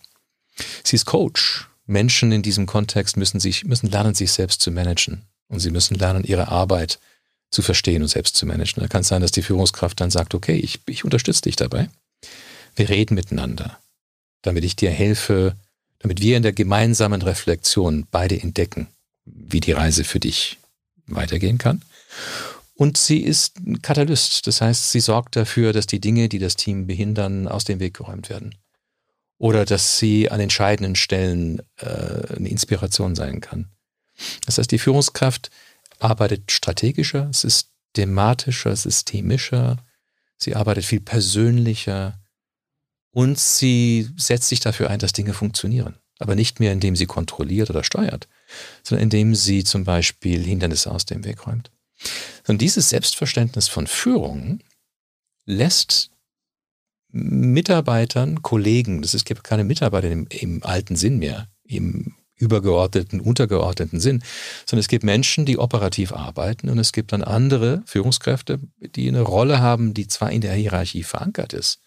Sie 0.83 0.95
ist 0.95 1.05
Coach. 1.05 1.67
Menschen 1.85 2.31
in 2.31 2.43
diesem 2.43 2.65
Kontext 2.65 3.17
müssen, 3.17 3.39
sich, 3.39 3.65
müssen 3.65 3.89
lernen, 3.89 4.13
sich 4.13 4.31
selbst 4.31 4.61
zu 4.61 4.71
managen. 4.71 5.23
Und 5.47 5.59
sie 5.59 5.71
müssen 5.71 5.95
lernen, 5.95 6.23
ihre 6.23 6.49
Arbeit 6.49 6.99
zu 7.49 7.61
verstehen 7.61 8.03
und 8.03 8.09
selbst 8.09 8.35
zu 8.35 8.45
managen. 8.45 8.81
Da 8.81 8.87
kann 8.87 9.01
es 9.01 9.07
sein, 9.07 9.21
dass 9.21 9.31
die 9.31 9.41
Führungskraft 9.41 9.99
dann 9.99 10.11
sagt, 10.11 10.35
okay, 10.35 10.55
ich, 10.55 10.79
ich 10.85 11.03
unterstütze 11.03 11.41
dich 11.41 11.55
dabei. 11.55 11.89
Wir 12.75 12.89
reden 12.89 13.15
miteinander, 13.15 13.79
damit 14.43 14.63
ich 14.63 14.75
dir 14.75 14.91
helfe, 14.91 15.55
damit 15.99 16.21
wir 16.21 16.37
in 16.37 16.43
der 16.43 16.53
gemeinsamen 16.53 17.21
Reflexion 17.21 18.07
beide 18.11 18.39
entdecken, 18.39 18.87
wie 19.25 19.59
die 19.59 19.71
Reise 19.71 20.03
für 20.03 20.19
dich 20.19 20.59
weitergehen 21.07 21.57
kann. 21.57 21.81
Und 22.79 22.97
sie 22.97 23.17
ist 23.17 23.59
ein 23.59 23.81
Katalyst, 23.81 24.47
das 24.47 24.61
heißt, 24.61 24.91
sie 24.91 25.01
sorgt 25.01 25.35
dafür, 25.35 25.73
dass 25.73 25.85
die 25.85 25.99
Dinge, 25.99 26.29
die 26.29 26.39
das 26.39 26.55
Team 26.55 26.87
behindern, 26.87 27.49
aus 27.49 27.65
dem 27.65 27.81
Weg 27.81 27.97
geräumt 27.97 28.29
werden. 28.29 28.55
Oder 29.37 29.65
dass 29.65 29.99
sie 29.99 30.31
an 30.31 30.39
entscheidenden 30.39 30.95
Stellen 30.95 31.61
äh, 31.75 32.35
eine 32.37 32.47
Inspiration 32.47 33.15
sein 33.15 33.41
kann. 33.41 33.69
Das 34.45 34.57
heißt, 34.57 34.71
die 34.71 34.79
Führungskraft 34.79 35.49
arbeitet 35.99 36.53
strategischer, 36.53 37.29
systematischer, 37.33 38.73
systemischer, 38.77 39.75
sie 40.37 40.55
arbeitet 40.55 40.85
viel 40.85 41.01
persönlicher 41.01 42.17
und 43.11 43.37
sie 43.37 44.07
setzt 44.15 44.47
sich 44.47 44.61
dafür 44.61 44.89
ein, 44.89 44.99
dass 44.99 45.11
Dinge 45.11 45.33
funktionieren. 45.33 45.97
Aber 46.17 46.35
nicht 46.35 46.61
mehr, 46.61 46.71
indem 46.71 46.95
sie 46.95 47.07
kontrolliert 47.07 47.69
oder 47.69 47.83
steuert, 47.83 48.29
sondern 48.83 49.03
indem 49.03 49.35
sie 49.35 49.65
zum 49.65 49.83
Beispiel 49.83 50.41
Hindernisse 50.45 50.89
aus 50.89 51.05
dem 51.05 51.25
Weg 51.25 51.45
räumt. 51.45 51.71
Und 52.47 52.61
dieses 52.61 52.89
Selbstverständnis 52.89 53.67
von 53.67 53.87
Führung 53.87 54.59
lässt 55.45 56.11
Mitarbeitern, 57.11 58.41
Kollegen, 58.41 59.01
das 59.01 59.13
ist 59.13 59.25
keine 59.43 59.63
Mitarbeiter 59.63 60.09
im, 60.09 60.27
im 60.29 60.63
alten 60.63 60.95
Sinn 60.95 61.17
mehr, 61.17 61.47
im 61.63 62.15
übergeordneten, 62.39 63.19
untergeordneten 63.19 63.99
Sinn, 63.99 64.23
sondern 64.65 64.81
es 64.81 64.87
gibt 64.87 65.03
Menschen, 65.03 65.45
die 65.45 65.57
operativ 65.57 66.13
arbeiten 66.13 66.69
und 66.69 66.79
es 66.79 66.93
gibt 66.93 67.11
dann 67.11 67.23
andere 67.23 67.83
Führungskräfte, 67.85 68.59
die 68.95 69.07
eine 69.07 69.21
Rolle 69.21 69.59
haben, 69.59 69.93
die 69.93 70.07
zwar 70.07 70.31
in 70.31 70.41
der 70.41 70.53
Hierarchie 70.53 71.03
verankert 71.03 71.53
ist, 71.53 71.79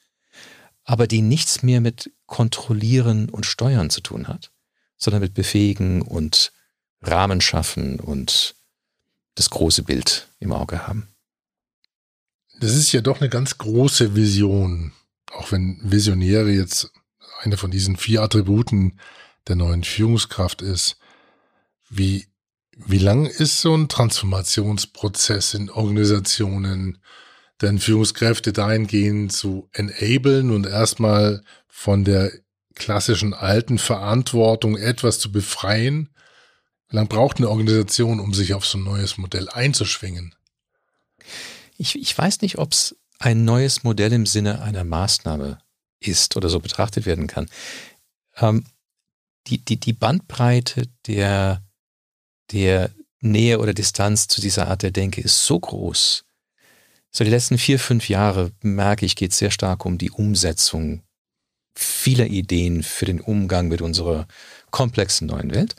aber 0.84 1.06
die 1.06 1.22
nichts 1.22 1.62
mehr 1.62 1.80
mit 1.80 2.12
Kontrollieren 2.26 3.30
und 3.30 3.46
Steuern 3.46 3.88
zu 3.90 4.02
tun 4.02 4.28
hat, 4.28 4.52
sondern 4.98 5.22
mit 5.22 5.34
Befähigen 5.34 6.02
und 6.02 6.52
Rahmen 7.00 7.40
schaffen 7.40 7.98
und 7.98 8.54
das 9.34 9.50
große 9.50 9.82
Bild 9.82 10.28
im 10.38 10.52
Auge 10.52 10.86
haben. 10.86 11.08
Das 12.60 12.74
ist 12.74 12.92
ja 12.92 13.00
doch 13.00 13.20
eine 13.20 13.30
ganz 13.30 13.58
große 13.58 14.14
Vision, 14.14 14.92
auch 15.32 15.52
wenn 15.52 15.80
Visionäre 15.82 16.50
jetzt 16.50 16.92
eine 17.40 17.56
von 17.56 17.70
diesen 17.70 17.96
vier 17.96 18.22
Attributen 18.22 18.98
der 19.48 19.56
neuen 19.56 19.84
Führungskraft 19.84 20.62
ist. 20.62 20.96
Wie, 21.88 22.26
wie 22.76 22.98
lang 22.98 23.26
ist 23.26 23.60
so 23.60 23.74
ein 23.76 23.88
Transformationsprozess 23.88 25.54
in 25.54 25.70
Organisationen, 25.70 26.98
denn 27.60 27.78
Führungskräfte 27.78 28.52
dahingehend 28.52 29.32
zu 29.32 29.68
enablen 29.72 30.50
und 30.50 30.66
erstmal 30.66 31.42
von 31.68 32.04
der 32.04 32.32
klassischen 32.74 33.34
alten 33.34 33.78
Verantwortung 33.78 34.76
etwas 34.76 35.18
zu 35.18 35.32
befreien? 35.32 36.11
Wie 36.92 36.96
lange 36.96 37.08
braucht 37.08 37.38
eine 37.38 37.48
Organisation, 37.48 38.20
um 38.20 38.34
sich 38.34 38.52
auf 38.52 38.66
so 38.66 38.76
ein 38.76 38.84
neues 38.84 39.16
Modell 39.16 39.48
einzuschwingen? 39.48 40.34
Ich, 41.78 41.98
ich 41.98 42.16
weiß 42.16 42.42
nicht, 42.42 42.58
ob 42.58 42.72
es 42.72 42.94
ein 43.18 43.46
neues 43.46 43.82
Modell 43.82 44.12
im 44.12 44.26
Sinne 44.26 44.60
einer 44.60 44.84
Maßnahme 44.84 45.58
ist 46.00 46.36
oder 46.36 46.50
so 46.50 46.60
betrachtet 46.60 47.06
werden 47.06 47.28
kann. 47.28 47.48
Ähm, 48.36 48.66
die, 49.46 49.64
die, 49.64 49.80
die 49.80 49.94
Bandbreite 49.94 50.86
der, 51.06 51.62
der 52.50 52.90
Nähe 53.20 53.58
oder 53.58 53.72
Distanz 53.72 54.28
zu 54.28 54.42
dieser 54.42 54.68
Art 54.68 54.82
der 54.82 54.90
Denke 54.90 55.22
ist 55.22 55.46
so 55.46 55.58
groß. 55.58 56.26
So 57.10 57.24
die 57.24 57.30
letzten 57.30 57.56
vier, 57.56 57.78
fünf 57.78 58.10
Jahre 58.10 58.52
merke 58.60 59.06
ich, 59.06 59.16
geht 59.16 59.32
es 59.32 59.38
sehr 59.38 59.50
stark 59.50 59.86
um 59.86 59.96
die 59.96 60.10
Umsetzung 60.10 61.02
vieler 61.74 62.26
Ideen 62.26 62.82
für 62.82 63.06
den 63.06 63.22
Umgang 63.22 63.68
mit 63.68 63.80
unserer 63.80 64.26
komplexen 64.70 65.26
neuen 65.28 65.54
Welt. 65.54 65.74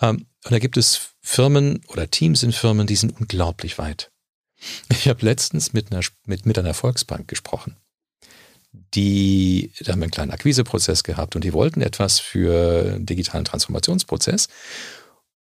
Ähm, 0.00 0.26
und 0.46 0.52
da 0.52 0.58
gibt 0.58 0.76
es 0.76 1.12
Firmen 1.20 1.80
oder 1.88 2.10
Teams 2.10 2.42
in 2.42 2.52
Firmen, 2.52 2.86
die 2.86 2.96
sind 2.96 3.20
unglaublich 3.20 3.78
weit. 3.78 4.10
Ich 4.88 5.08
habe 5.08 5.24
letztens 5.24 5.74
mit 5.74 5.92
einer, 5.92 6.02
mit, 6.24 6.46
mit 6.46 6.58
einer 6.58 6.72
Volksbank 6.72 7.28
gesprochen 7.28 7.76
die, 8.94 9.72
da 9.80 9.92
haben 9.92 10.02
einen 10.02 10.10
kleinen 10.10 10.30
Akquiseprozess 10.30 11.04
gehabt 11.04 11.36
und 11.36 11.44
die 11.44 11.52
wollten 11.52 11.80
etwas 11.80 12.18
für 12.18 12.94
einen 12.94 13.06
digitalen 13.06 13.44
Transformationsprozess. 13.44 14.48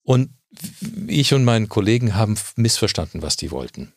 Und 0.03 0.31
ich 1.07 1.33
und 1.33 1.45
meinen 1.45 1.69
Kollegen 1.69 2.15
haben 2.15 2.37
missverstanden, 2.57 3.23
was 3.23 3.37
die 3.37 3.51
wollten. 3.51 3.93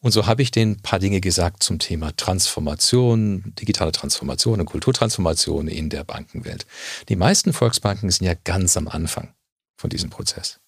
Und 0.00 0.12
so 0.12 0.26
habe 0.26 0.42
ich 0.42 0.52
denen 0.52 0.72
ein 0.72 0.82
paar 0.82 1.00
Dinge 1.00 1.20
gesagt 1.20 1.62
zum 1.62 1.80
Thema 1.80 2.14
Transformation, 2.14 3.52
digitale 3.58 3.90
Transformation 3.90 4.60
und 4.60 4.66
Kulturtransformation 4.66 5.66
in 5.66 5.88
der 5.88 6.04
Bankenwelt. 6.04 6.66
Die 7.08 7.16
meisten 7.16 7.52
Volksbanken 7.52 8.10
sind 8.10 8.26
ja 8.26 8.34
ganz 8.34 8.76
am 8.76 8.86
Anfang 8.86 9.34
von 9.78 9.88
diesem 9.88 10.10
Prozess. 10.10 10.60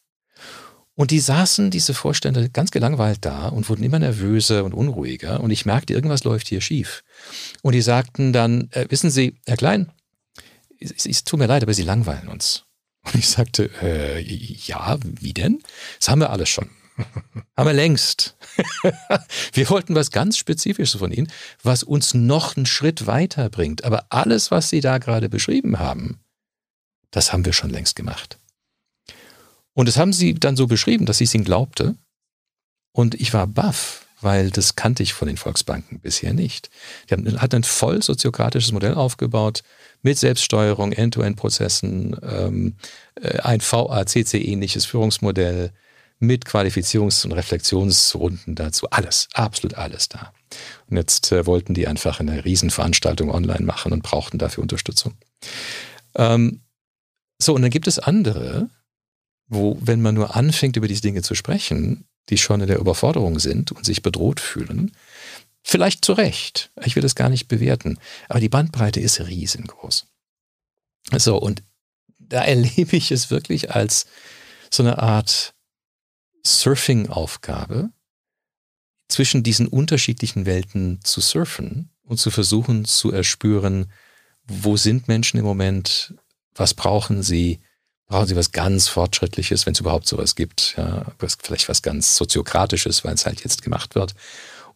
Und 0.94 1.10
die 1.10 1.20
saßen, 1.20 1.70
diese 1.70 1.94
Vorstände, 1.94 2.50
ganz 2.50 2.70
gelangweilt 2.70 3.24
da 3.24 3.48
und 3.48 3.68
wurden 3.68 3.84
immer 3.84 3.98
nervöser 3.98 4.64
und 4.64 4.74
unruhiger. 4.74 5.40
Und 5.40 5.50
ich 5.50 5.64
merkte, 5.64 5.94
irgendwas 5.94 6.24
läuft 6.24 6.48
hier 6.48 6.60
schief. 6.60 7.02
Und 7.62 7.74
die 7.74 7.80
sagten 7.80 8.32
dann, 8.32 8.70
äh, 8.72 8.86
wissen 8.90 9.10
Sie, 9.10 9.34
Herr 9.46 9.56
Klein, 9.56 9.90
es, 10.78 11.06
es 11.06 11.24
tut 11.24 11.38
mir 11.38 11.46
leid, 11.46 11.62
aber 11.62 11.74
Sie 11.74 11.82
langweilen 11.84 12.28
uns. 12.28 12.64
Und 13.02 13.14
ich 13.14 13.28
sagte, 13.28 13.70
äh, 13.80 14.20
ja, 14.20 14.98
wie 15.02 15.32
denn? 15.32 15.62
Das 15.98 16.10
haben 16.10 16.20
wir 16.20 16.30
alles 16.30 16.50
schon. 16.50 16.68
haben 17.56 17.66
wir 17.66 17.72
längst. 17.72 18.36
wir 19.54 19.70
wollten 19.70 19.94
was 19.94 20.10
ganz 20.10 20.36
Spezifisches 20.36 20.98
von 20.98 21.12
Ihnen, 21.12 21.32
was 21.62 21.82
uns 21.82 22.12
noch 22.12 22.56
einen 22.56 22.66
Schritt 22.66 23.06
weiter 23.06 23.48
bringt. 23.48 23.84
Aber 23.84 24.06
alles, 24.10 24.50
was 24.50 24.68
Sie 24.68 24.80
da 24.80 24.98
gerade 24.98 25.30
beschrieben 25.30 25.78
haben, 25.78 26.20
das 27.10 27.32
haben 27.32 27.46
wir 27.46 27.54
schon 27.54 27.70
längst 27.70 27.96
gemacht. 27.96 28.38
Und 29.80 29.86
das 29.86 29.96
haben 29.96 30.12
sie 30.12 30.34
dann 30.34 30.56
so 30.56 30.66
beschrieben, 30.66 31.06
dass 31.06 31.22
ich 31.22 31.30
es 31.30 31.34
ihnen 31.34 31.44
glaubte. 31.44 31.94
Und 32.92 33.14
ich 33.14 33.32
war 33.32 33.46
baff, 33.46 34.04
weil 34.20 34.50
das 34.50 34.76
kannte 34.76 35.02
ich 35.02 35.14
von 35.14 35.26
den 35.26 35.38
Volksbanken 35.38 36.00
bisher 36.00 36.34
nicht. 36.34 36.68
Die 37.08 37.14
hatten 37.14 37.56
ein 37.56 37.64
voll 37.64 38.02
soziokratisches 38.02 38.72
Modell 38.72 38.92
aufgebaut 38.92 39.62
mit 40.02 40.18
Selbststeuerung, 40.18 40.92
End-to-End-Prozessen, 40.92 42.14
ähm, 42.22 42.76
äh, 43.14 43.38
ein 43.38 43.62
VACC-ähnliches 43.62 44.84
Führungsmodell 44.84 45.72
mit 46.18 46.44
Qualifizierungs- 46.44 47.24
und 47.24 47.32
Reflexionsrunden 47.32 48.56
dazu. 48.56 48.86
Alles, 48.90 49.30
absolut 49.32 49.78
alles 49.78 50.10
da. 50.10 50.34
Und 50.90 50.98
jetzt 50.98 51.32
äh, 51.32 51.46
wollten 51.46 51.72
die 51.72 51.88
einfach 51.88 52.20
eine 52.20 52.44
Riesenveranstaltung 52.44 53.30
online 53.30 53.64
machen 53.64 53.94
und 53.94 54.02
brauchten 54.02 54.36
dafür 54.36 54.60
Unterstützung. 54.60 55.14
Ähm, 56.16 56.60
so, 57.40 57.54
und 57.54 57.62
dann 57.62 57.70
gibt 57.70 57.86
es 57.86 57.98
andere, 57.98 58.68
wo, 59.50 59.76
wenn 59.80 60.00
man 60.00 60.14
nur 60.14 60.34
anfängt, 60.36 60.76
über 60.76 60.88
diese 60.88 61.02
Dinge 61.02 61.22
zu 61.22 61.34
sprechen, 61.34 62.06
die 62.30 62.38
schon 62.38 62.60
in 62.60 62.68
der 62.68 62.78
Überforderung 62.78 63.38
sind 63.38 63.72
und 63.72 63.84
sich 63.84 64.00
bedroht 64.00 64.40
fühlen, 64.40 64.92
vielleicht 65.62 66.04
zu 66.04 66.12
Recht, 66.12 66.70
ich 66.84 66.96
will 66.96 67.02
das 67.02 67.16
gar 67.16 67.28
nicht 67.28 67.48
bewerten, 67.48 67.98
aber 68.28 68.40
die 68.40 68.48
Bandbreite 68.48 69.00
ist 69.00 69.20
riesengroß. 69.20 70.06
So, 71.18 71.36
und 71.36 71.62
da 72.18 72.44
erlebe 72.44 72.96
ich 72.96 73.10
es 73.10 73.30
wirklich 73.30 73.72
als 73.72 74.06
so 74.70 74.82
eine 74.82 75.00
Art 75.00 75.54
Surfing-Aufgabe, 76.44 77.90
zwischen 79.08 79.42
diesen 79.42 79.66
unterschiedlichen 79.66 80.46
Welten 80.46 81.00
zu 81.02 81.20
surfen 81.20 81.90
und 82.02 82.18
zu 82.18 82.30
versuchen 82.30 82.84
zu 82.84 83.10
erspüren, 83.10 83.90
wo 84.44 84.76
sind 84.76 85.08
Menschen 85.08 85.38
im 85.38 85.44
Moment, 85.44 86.14
was 86.54 86.74
brauchen 86.74 87.24
sie, 87.24 87.60
brauchen 88.10 88.26
sie 88.26 88.34
was 88.34 88.50
ganz 88.50 88.88
Fortschrittliches, 88.88 89.66
wenn 89.66 89.72
es 89.72 89.78
überhaupt 89.78 90.08
sowas 90.08 90.34
gibt, 90.34 90.74
ja, 90.76 91.06
vielleicht 91.18 91.68
was 91.68 91.80
ganz 91.80 92.16
Soziokratisches, 92.16 93.04
weil 93.04 93.14
es 93.14 93.24
halt 93.24 93.44
jetzt 93.44 93.62
gemacht 93.62 93.94
wird, 93.94 94.16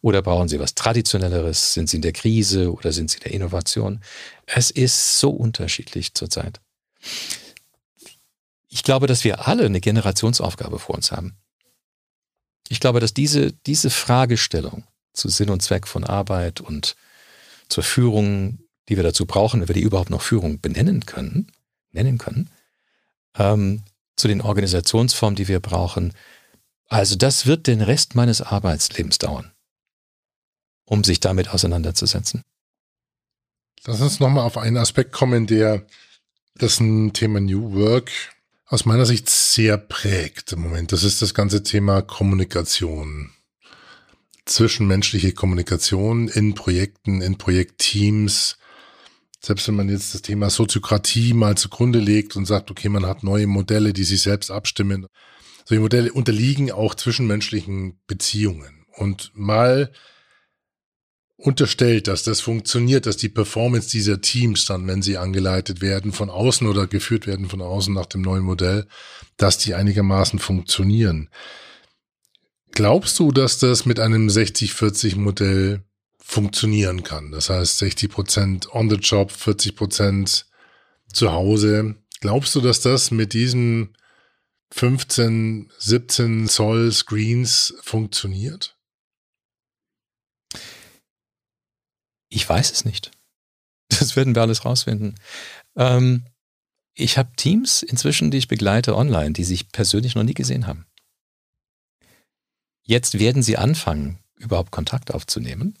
oder 0.01 0.21
brauchen 0.21 0.47
sie 0.47 0.59
was 0.59 0.73
Traditionelleres, 0.73 1.73
sind 1.73 1.89
sie 1.89 1.97
in 1.97 2.01
der 2.01 2.13
Krise 2.13 2.71
oder 2.71 2.93
sind 2.93 3.11
sie 3.11 3.17
in 3.17 3.23
der 3.23 3.33
Innovation? 3.33 3.99
Es 4.45 4.71
ist 4.71 5.19
so 5.19 5.31
unterschiedlich 5.31 6.13
zurzeit. 6.13 6.61
Ich 8.69 8.83
glaube, 8.83 9.05
dass 9.05 9.25
wir 9.25 9.45
alle 9.47 9.65
eine 9.65 9.81
Generationsaufgabe 9.81 10.79
vor 10.79 10.95
uns 10.95 11.11
haben. 11.11 11.35
Ich 12.69 12.79
glaube, 12.79 13.01
dass 13.01 13.13
diese, 13.13 13.51
diese 13.51 13.89
Fragestellung 13.89 14.85
zu 15.11 15.27
Sinn 15.27 15.49
und 15.49 15.61
Zweck 15.61 15.87
von 15.87 16.05
Arbeit 16.05 16.61
und 16.61 16.95
zur 17.67 17.83
Führung, 17.83 18.59
die 18.87 18.95
wir 18.95 19.03
dazu 19.03 19.25
brauchen, 19.25 19.59
wenn 19.59 19.67
wir 19.67 19.75
die 19.75 19.81
überhaupt 19.81 20.09
noch 20.09 20.21
Führung 20.21 20.61
benennen 20.61 21.05
können, 21.05 21.51
nennen 21.91 22.17
können, 22.17 22.49
ähm, 23.37 23.83
zu 24.15 24.27
den 24.27 24.41
Organisationsformen, 24.41 25.35
die 25.35 25.47
wir 25.47 25.59
brauchen. 25.59 26.13
Also 26.87 27.15
das 27.15 27.45
wird 27.45 27.67
den 27.67 27.81
Rest 27.81 28.15
meines 28.15 28.41
Arbeitslebens 28.41 29.17
dauern, 29.17 29.51
um 30.85 31.03
sich 31.03 31.19
damit 31.19 31.49
auseinanderzusetzen. 31.49 32.43
Lass 33.85 34.01
uns 34.01 34.19
nochmal 34.19 34.45
auf 34.45 34.57
einen 34.57 34.77
Aspekt 34.77 35.11
kommen, 35.11 35.47
der 35.47 35.85
das 36.55 36.77
Thema 36.77 37.39
New 37.39 37.73
Work 37.73 38.11
aus 38.65 38.85
meiner 38.85 39.05
Sicht 39.05 39.29
sehr 39.29 39.77
prägt 39.77 40.53
im 40.53 40.61
Moment. 40.61 40.91
Das 40.91 41.03
ist 41.03 41.21
das 41.21 41.33
ganze 41.33 41.63
Thema 41.63 42.01
Kommunikation. 42.01 43.31
Zwischenmenschliche 44.45 45.33
Kommunikation 45.33 46.27
in 46.27 46.55
Projekten, 46.55 47.21
in 47.21 47.37
Projektteams. 47.37 48.57
Selbst 49.45 49.67
wenn 49.67 49.75
man 49.75 49.89
jetzt 49.89 50.15
das 50.15 50.23
Thema 50.23 50.49
Soziokratie 50.49 51.33
mal 51.33 51.55
zugrunde 51.55 51.99
legt 51.99 52.35
und 52.35 52.47
sagt, 52.47 52.71
okay, 52.71 52.89
man 52.89 53.05
hat 53.05 53.21
neue 53.21 53.45
Modelle, 53.45 53.93
die 53.93 54.03
sich 54.03 54.23
selbst 54.23 54.49
abstimmen. 54.49 55.05
Solche 55.65 55.81
Modelle 55.81 56.11
unterliegen 56.11 56.71
auch 56.71 56.95
zwischenmenschlichen 56.95 57.99
Beziehungen. 58.07 58.87
Und 58.97 59.31
mal 59.35 59.91
unterstellt, 61.37 62.07
dass 62.07 62.23
das 62.23 62.41
funktioniert, 62.41 63.05
dass 63.05 63.17
die 63.17 63.29
Performance 63.29 63.87
dieser 63.91 64.19
Teams 64.19 64.65
dann, 64.65 64.87
wenn 64.87 65.03
sie 65.03 65.17
angeleitet 65.17 65.79
werden 65.79 66.11
von 66.11 66.31
außen 66.31 66.65
oder 66.65 66.87
geführt 66.87 67.27
werden 67.27 67.47
von 67.47 67.61
außen 67.61 67.93
nach 67.93 68.07
dem 68.07 68.21
neuen 68.23 68.43
Modell, 68.43 68.87
dass 69.37 69.59
die 69.59 69.75
einigermaßen 69.75 70.39
funktionieren. 70.39 71.29
Glaubst 72.71 73.19
du, 73.19 73.31
dass 73.31 73.59
das 73.59 73.85
mit 73.85 73.99
einem 73.99 74.27
60-40 74.27 75.19
Modell 75.19 75.83
funktionieren 76.25 77.03
kann? 77.03 77.31
Das 77.31 77.49
heißt 77.49 77.77
60 77.77 78.11
Prozent 78.11 78.73
on 78.73 78.89
the 78.89 78.95
job, 78.95 79.31
40 79.31 79.75
Prozent 79.75 80.47
zu 81.13 81.31
Hause. 81.31 81.95
Glaubst 82.19 82.55
du, 82.55 82.61
dass 82.61 82.81
das 82.81 83.11
mit 83.11 83.33
diesen 83.33 83.95
15, 84.71 85.71
17 85.77 86.47
Zoll 86.47 86.91
Screens 86.91 87.75
funktioniert? 87.81 88.75
Ich 92.29 92.47
weiß 92.49 92.71
es 92.71 92.85
nicht. 92.85 93.11
Das 93.89 94.15
werden 94.15 94.33
wir 94.33 94.41
alles 94.41 94.65
rausfinden. 94.65 95.15
Ähm, 95.77 96.25
ich 96.95 97.17
habe 97.17 97.35
Teams 97.35 97.83
inzwischen, 97.83 98.31
die 98.31 98.39
ich 98.39 98.47
begleite 98.47 98.95
online, 98.95 99.33
die 99.33 99.43
sich 99.43 99.69
persönlich 99.69 100.15
noch 100.15 100.23
nie 100.23 100.33
gesehen 100.33 100.65
haben. 100.65 100.87
Jetzt 102.81 103.19
werden 103.19 103.43
sie 103.43 103.57
anfangen, 103.57 104.19
überhaupt 104.37 104.71
Kontakt 104.71 105.13
aufzunehmen. 105.13 105.77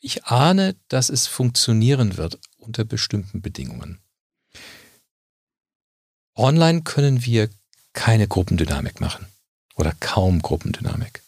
Ich 0.00 0.24
ahne, 0.24 0.76
dass 0.88 1.10
es 1.10 1.26
funktionieren 1.26 2.16
wird 2.16 2.38
unter 2.56 2.84
bestimmten 2.84 3.42
Bedingungen. 3.42 4.00
Online 6.34 6.82
können 6.82 7.24
wir 7.24 7.50
keine 7.92 8.28
Gruppendynamik 8.28 9.00
machen 9.00 9.26
oder 9.76 9.92
kaum 10.00 10.40
Gruppendynamik. 10.40 11.22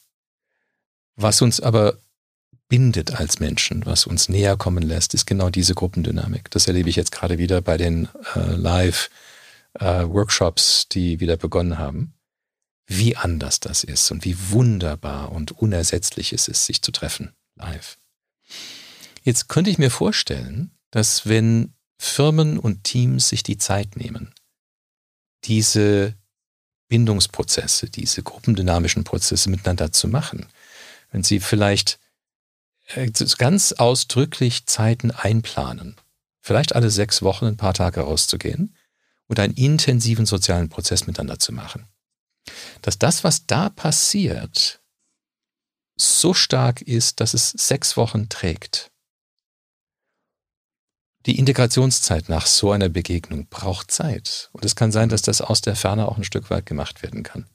Was 1.17 1.43
uns 1.43 1.61
aber 1.61 1.99
bindet 2.69 3.15
als 3.15 3.39
Menschen, 3.39 3.85
was 3.85 4.07
uns 4.07 4.31
näher 4.31 4.57
kommen 4.57 4.83
lässt, 4.83 5.13
ist 5.13 5.27
genau 5.27 5.51
diese 5.51 5.75
Gruppendynamik. 5.75 6.51
Das 6.51 6.67
erlebe 6.67 6.89
ich 6.89 6.97
jetzt 6.97 7.13
gerade 7.13 7.37
wieder 7.37 7.61
bei 7.61 7.77
den 7.77 8.09
äh, 8.35 8.55
Live-Workshops, 8.55 10.85
äh, 10.85 10.87
die 10.93 11.21
wieder 11.21 11.37
begonnen 11.37 11.77
haben. 11.77 12.15
Wie 12.87 13.17
anders 13.17 13.61
das 13.61 13.85
ist 13.85 14.11
und 14.11 14.25
wie 14.25 14.37
wunderbar 14.51 15.33
und 15.33 15.53
unersetzlich 15.53 16.33
es 16.33 16.49
ist, 16.49 16.67
sich 16.67 16.83
zu 16.83 16.93
treffen 16.93 17.33
live. 17.57 17.99
Jetzt 19.23 19.49
könnte 19.49 19.71
ich 19.71 19.79
mir 19.79 19.91
vorstellen, 19.91 20.73
dass 20.91 21.27
wenn 21.27 21.75
Firmen 21.99 22.59
und 22.59 22.85
Teams 22.85 23.29
sich 23.29 23.43
die 23.43 23.59
Zeit 23.59 23.97
nehmen, 23.97 24.35
diese 25.45 26.15
Bindungsprozesse, 26.89 27.89
diese 27.89 28.23
gruppendynamischen 28.23 29.05
Prozesse 29.05 29.49
miteinander 29.49 29.93
zu 29.93 30.09
machen, 30.09 30.47
wenn 31.11 31.23
Sie 31.23 31.41
vielleicht 31.41 31.99
äh, 32.89 33.11
ganz 33.39 33.73
ausdrücklich 33.73 34.67
Zeiten 34.67 35.11
einplanen, 35.11 35.97
vielleicht 36.41 36.75
alle 36.75 36.91
sechs 36.91 37.23
Wochen 37.23 37.47
ein 37.47 37.57
paar 37.57 37.75
Tage 37.75 38.01
rauszugehen 38.01 38.77
und 39.27 39.39
einen 39.39 39.55
intensiven 39.55 40.27
sozialen 40.27 40.69
Prozess 40.69 41.07
miteinander 41.07 41.39
zu 41.39 41.53
machen. 41.53 41.87
Dass 42.83 42.99
das, 42.99 43.25
was 43.25 43.47
da 43.47 43.69
passiert, 43.69 44.81
so 45.97 46.35
stark 46.35 46.83
ist, 46.83 47.21
dass 47.21 47.35
es 47.35 47.51
sechs 47.51 47.97
Wochen 47.97 48.29
trägt. 48.29 48.91
Die 51.27 51.39
Integrationszeit 51.39 52.29
nach 52.29 52.47
so 52.47 52.73
einer 52.73 52.89
Begegnung 52.89 53.47
braucht 53.47 53.93
Zeit. 53.93 54.51
Und 54.53 54.65
es 54.65 54.75
kann 54.75 54.91
sein, 54.91 55.09
dass 55.09 55.23
das 55.23 55.41
aus 55.41 55.61
der 55.61 55.77
Ferne 55.77 56.09
auch 56.09 56.17
ein 56.17 56.25
Stück 56.25 56.51
weit 56.51 56.67
gemacht 56.67 57.03
werden 57.03 57.23
kann. 57.23 57.47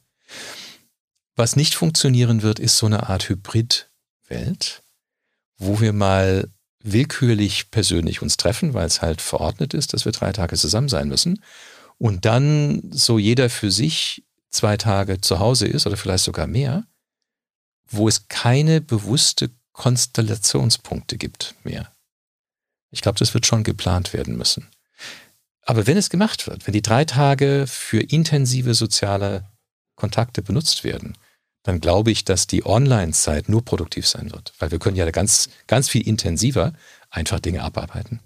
Was 1.35 1.55
nicht 1.55 1.75
funktionieren 1.75 2.41
wird, 2.41 2.59
ist 2.59 2.77
so 2.77 2.85
eine 2.85 3.09
Art 3.09 3.27
Hybridwelt, 3.27 4.83
wo 5.57 5.81
wir 5.81 5.91
mal 5.91 6.49
willkürlich 6.81 7.69
persönlich 7.69 8.21
uns 8.21 8.37
treffen, 8.37 8.73
weil 8.73 8.87
es 8.87 9.01
halt 9.01 9.21
verordnet 9.21 9.73
ist, 9.73 9.93
dass 9.93 10.05
wir 10.05 10.13
drei 10.13 10.31
Tage 10.31 10.55
zusammen 10.55 10.89
sein 10.89 11.09
müssen. 11.09 11.43
Und 11.97 12.25
dann 12.25 12.89
so 12.91 13.19
jeder 13.19 13.49
für 13.49 13.71
sich 13.71 14.23
zwei 14.49 14.77
Tage 14.77 15.21
zu 15.21 15.39
Hause 15.39 15.67
ist 15.67 15.87
oder 15.87 15.97
vielleicht 15.97 16.23
sogar 16.23 16.47
mehr, 16.47 16.85
wo 17.89 18.07
es 18.07 18.27
keine 18.27 18.81
bewusste 18.81 19.49
Konstellationspunkte 19.73 21.17
gibt 21.17 21.55
mehr. 21.63 21.91
Ich 22.91 23.01
glaube, 23.01 23.19
das 23.19 23.33
wird 23.33 23.45
schon 23.45 23.63
geplant 23.63 24.13
werden 24.13 24.37
müssen. 24.37 24.67
Aber 25.61 25.85
wenn 25.85 25.97
es 25.97 26.09
gemacht 26.09 26.47
wird, 26.47 26.65
wenn 26.65 26.73
die 26.73 26.81
drei 26.81 27.03
Tage 27.05 27.65
für 27.67 28.01
intensive 28.01 28.73
soziale 28.73 29.49
Kontakte 29.95 30.41
benutzt 30.41 30.83
werden, 30.83 31.17
dann 31.63 31.81
glaube 31.81 32.11
ich, 32.11 32.23
dass 32.23 32.47
die 32.47 32.65
Online-Zeit 32.65 33.49
nur 33.49 33.65
produktiv 33.65 34.07
sein 34.07 34.31
wird. 34.31 34.53
Weil 34.59 34.71
wir 34.71 34.79
können 34.79 34.95
ja 34.95 35.09
ganz, 35.11 35.49
ganz 35.67 35.89
viel 35.89 36.07
intensiver 36.07 36.71
einfach 37.09 37.41
Dinge 37.41 37.61
abarbeiten. 37.61 38.21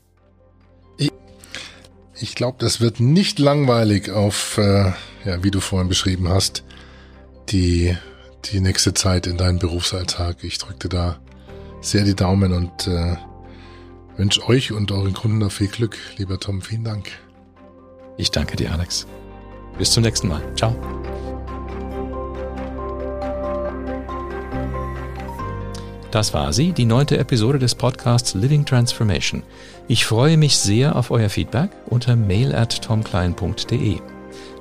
Ich, 2.19 2.35
glaube, 2.35 2.59
das 2.59 2.79
wird 2.79 2.99
nicht 2.99 3.39
langweilig 3.39 4.11
auf, 4.11 4.59
äh, 4.59 4.91
ja, 5.25 5.43
wie 5.43 5.51
du 5.51 5.59
vorhin 5.59 5.89
beschrieben 5.89 6.29
hast, 6.29 6.63
die, 7.49 7.95
die 8.45 8.61
nächste 8.61 8.93
Zeit 8.93 9.27
in 9.27 9.37
deinem 9.37 9.59
Berufsalltag. 9.59 10.43
Ich 10.43 10.57
drücke 10.57 10.89
da 10.89 11.19
sehr 11.81 12.03
die 12.03 12.15
Daumen 12.15 12.53
und 12.53 12.87
äh, 12.87 13.15
wünsche 14.17 14.47
euch 14.47 14.71
und 14.71 14.91
euren 14.91 15.13
Kunden 15.13 15.39
noch 15.39 15.51
viel 15.51 15.67
Glück. 15.67 15.97
Lieber 16.17 16.39
Tom, 16.39 16.61
vielen 16.61 16.83
Dank. 16.83 17.11
Ich 18.17 18.31
danke 18.31 18.55
dir, 18.55 18.71
Alex. 18.71 19.07
Bis 19.77 19.91
zum 19.91 20.03
nächsten 20.03 20.27
Mal. 20.27 20.41
Ciao. 20.55 20.75
Das 26.11 26.33
war 26.33 26.51
sie, 26.51 26.73
die 26.73 26.83
neunte 26.83 27.17
Episode 27.17 27.57
des 27.57 27.73
Podcasts 27.73 28.33
Living 28.33 28.65
Transformation. 28.65 29.43
Ich 29.87 30.05
freue 30.05 30.35
mich 30.35 30.57
sehr 30.57 30.97
auf 30.97 31.09
euer 31.09 31.29
Feedback 31.29 31.71
unter 31.85 32.17
mail 32.17 32.53
at 32.53 32.81
tomklein.de. 32.81 34.01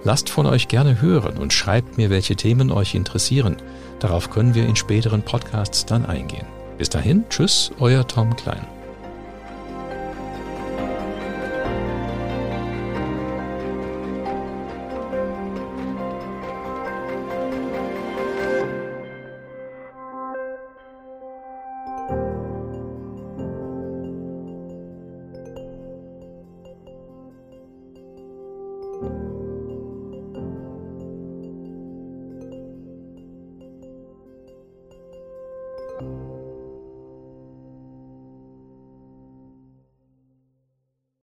Lasst 0.02 0.30
von 0.30 0.46
euch 0.46 0.68
gerne 0.68 1.02
hören 1.02 1.36
und 1.36 1.52
schreibt 1.52 1.98
mir, 1.98 2.08
welche 2.08 2.36
Themen 2.36 2.72
euch 2.72 2.94
interessieren. 2.94 3.56
Darauf 3.98 4.30
können 4.30 4.54
wir 4.54 4.66
in 4.66 4.76
späteren 4.76 5.22
Podcasts 5.22 5.84
dann 5.84 6.06
eingehen. 6.06 6.46
Bis 6.78 6.88
dahin, 6.88 7.24
tschüss, 7.28 7.70
euer 7.78 8.06
Tom 8.06 8.34
Klein. 8.36 8.66